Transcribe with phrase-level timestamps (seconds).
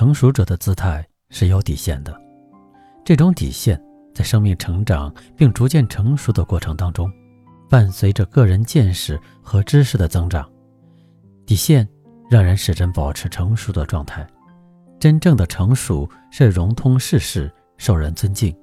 [0.00, 2.18] 成熟者的姿态是有底线的，
[3.04, 3.78] 这种底线
[4.14, 7.12] 在生命成长并逐渐成熟的过程当中，
[7.68, 10.50] 伴随着个人见识和知识的增长，
[11.44, 11.86] 底线
[12.30, 14.26] 让人始终保持成熟的状态。
[14.98, 18.56] 真正的成熟是融通世事，受人尊敬。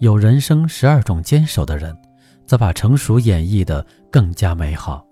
[0.00, 1.96] 有人生十二种坚守的人，
[2.44, 5.02] 则把成熟演绎的更加美好。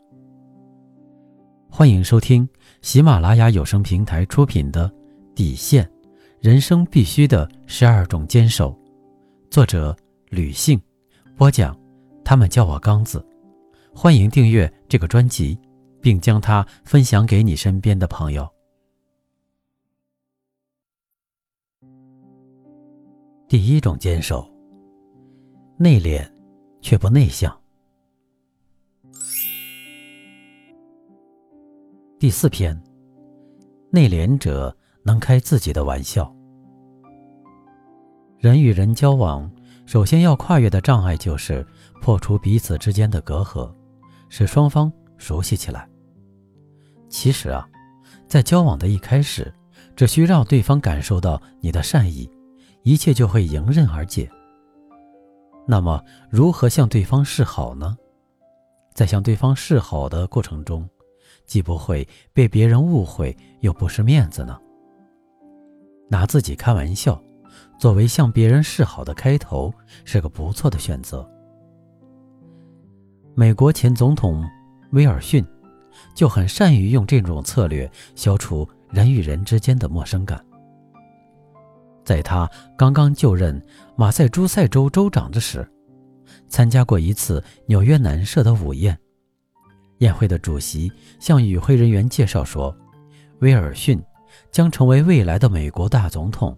[1.71, 2.47] 欢迎收听
[2.83, 4.87] 喜马拉雅有声平台出品的
[5.37, 5.85] 《底线》，
[6.41, 8.75] 人生必须的十二种坚守。
[9.51, 9.95] 作者：
[10.31, 10.81] 吕信，
[11.37, 11.79] 播讲。
[12.25, 13.25] 他们叫我刚子。
[13.95, 15.57] 欢迎订阅这个专辑，
[16.01, 18.49] 并将它分享给你身边的朋友。
[23.47, 24.51] 第一种坚守：
[25.79, 26.27] 内敛
[26.81, 27.55] 却不内向。
[32.19, 32.83] 第四篇，
[33.91, 34.75] 内敛者
[35.07, 36.31] 能开自己的玩笑。
[38.39, 39.49] 人与人交往，
[39.87, 41.65] 首先要跨越的障碍就是
[42.03, 43.73] 破除彼此之间的隔阂，
[44.29, 45.89] 使双方熟悉起来。
[47.09, 47.67] 其实啊，
[48.27, 49.55] 在交往的一开始，
[49.95, 52.29] 只需让对方感受到你的善意，
[52.83, 54.29] 一切就会迎刃而解。
[55.69, 57.97] 那么，如何向对方示好呢？
[58.93, 60.89] 在向对方示好的过程中，
[61.47, 64.59] 既不会被别人误会，又不失面子呢。
[66.09, 67.21] 拿自己开玩笑，
[67.79, 69.73] 作为向别人示好的开头，
[70.05, 71.29] 是个不错的选择。
[73.35, 74.45] 美国前总统
[74.93, 75.45] 威尔逊
[76.15, 80.43] 就很善于用这种策略消除人与人之间的陌生感。
[82.05, 82.49] 在他
[82.79, 83.61] 刚刚就任
[83.97, 85.69] 马赛诸塞州州长之时，
[86.49, 88.97] 参加过一次纽约男社的午宴。
[89.99, 92.75] 宴会的主席向与会人员介绍说
[93.41, 94.01] ：“威尔逊
[94.51, 96.57] 将成为未来的美国大总统。”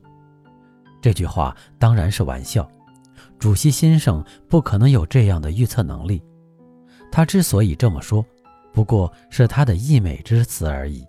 [1.00, 2.68] 这句话当然是玩笑，
[3.38, 6.22] 主席先生不可能有这样的预测能力。
[7.10, 8.24] 他之所以这么说，
[8.72, 11.06] 不过是他的溢美之词而已。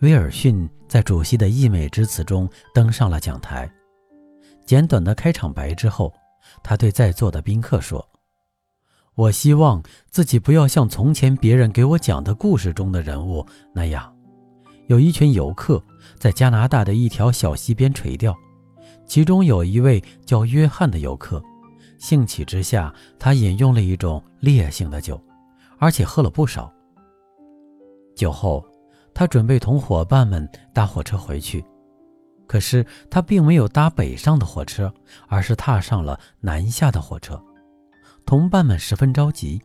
[0.00, 3.70] 威尔逊在主席的溢美之词中登上了讲台，
[4.64, 6.12] 简短的开场白之后，
[6.62, 8.06] 他对在座的宾客说。
[9.14, 14.15] 我希望自己不要像从前别人给我讲的故事中的人物那样，
[14.86, 15.82] 有一群游客
[16.18, 18.36] 在加拿大的一条小溪边垂钓，
[19.06, 21.42] 其中有一位叫约翰的游客，
[21.98, 25.20] 兴起之下，他饮用了一种烈性的酒，
[25.78, 26.72] 而且喝了不少。
[28.14, 28.64] 酒后，
[29.12, 31.64] 他准备同伙伴们搭火车回去，
[32.46, 34.92] 可是他并没有搭北上的火车，
[35.26, 37.42] 而是踏上了南下的火车。
[38.24, 39.60] 同伴们十分着急，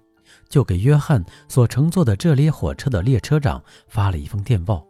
[0.49, 4.85] 就给约翰所乘坐的这列火车的列车长发了一封电报：“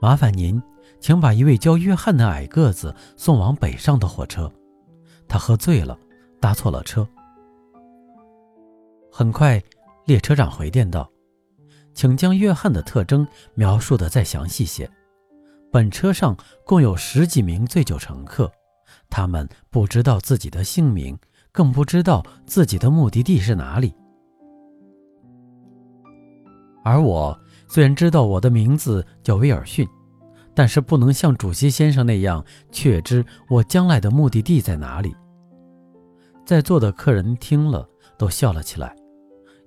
[0.00, 0.62] 麻烦您，
[1.00, 4.50] 请把一位叫约翰的矮个子送往北上的火车。
[5.26, 5.98] 他喝醉了，
[6.40, 7.08] 搭错了车。”
[9.10, 9.62] 很快，
[10.06, 11.10] 列车长回电道
[11.94, 14.88] ：“请将约翰的特征描述的再详细些。
[15.70, 18.50] 本车上共有十几名醉酒乘客，
[19.10, 21.18] 他们不知道自己的姓名。”
[21.50, 23.92] 更不知道自己的目的地是哪里，
[26.84, 27.36] 而我
[27.68, 29.86] 虽然知道我的名字叫威尔逊，
[30.54, 35.14] 但是不能像主席先生那样确知我将来的目的地在哪里。
[36.46, 38.96] 在座的客人听了都笑了起来，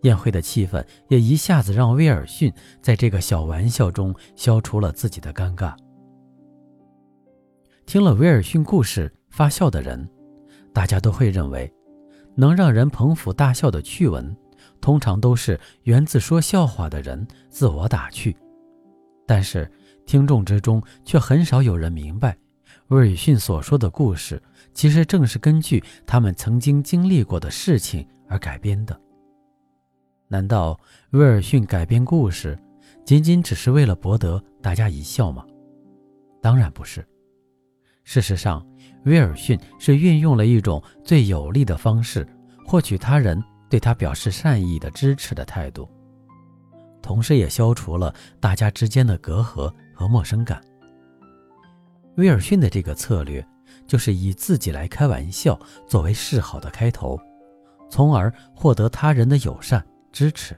[0.02, 2.52] 宴会的气氛也一下子让威尔逊
[2.82, 5.76] 在这个小玩笑中消除了自己的尴尬。
[7.86, 10.10] 听了威尔逊故事发笑的人，
[10.74, 11.72] 大家都会认为。
[12.34, 14.34] 能让人捧腹大笑的趣闻，
[14.82, 18.36] 通常都是源自说笑话的人自我打趣。
[19.26, 19.72] 但是
[20.06, 22.36] 听众之中却很少有人明白，
[22.88, 24.42] 威尔逊所说的故事，
[24.74, 29.00] 其实正是根据他们曾经经历过的事情而改编的。
[30.28, 30.78] 难道
[31.12, 32.58] 威尔逊改编故事，
[33.06, 35.46] 仅仅只是为了博得大家一笑吗？
[36.42, 37.06] 当然不是。
[38.04, 38.66] 事实上，
[39.06, 42.28] 威尔逊是运用了一种最有利的方式，
[42.66, 45.90] 获取他人对他表示善意的支持的态度，
[47.02, 50.62] 同时也消除了大家之间的隔阂和陌生感。
[52.18, 53.44] 威尔逊的这个策略，
[53.88, 55.58] 就是以自己来开玩笑
[55.88, 57.18] 作为示好的开头，
[57.90, 59.82] 从而获得他人的友善
[60.12, 60.54] 支持。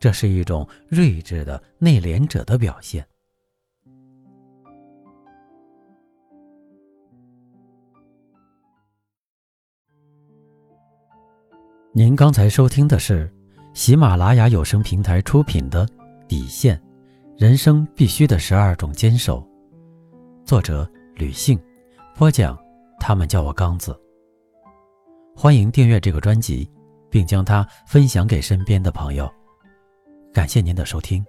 [0.00, 3.06] 这是一种睿智的内敛者的表现。
[11.96, 13.32] 您刚才收听的是
[13.72, 15.86] 喜马拉雅有声平台出品的
[16.26, 16.82] 《底线：
[17.38, 19.46] 人生必须的十二种坚守。
[20.44, 21.56] 作者：吕信，
[22.16, 22.58] 播讲。
[22.98, 23.96] 他们叫我刚子。
[25.36, 26.68] 欢迎订阅这个专辑，
[27.08, 29.32] 并将它分享给身边的朋友。
[30.32, 31.24] 感谢您的收听。